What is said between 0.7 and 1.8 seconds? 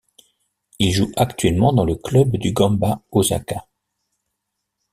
Il joue actuellement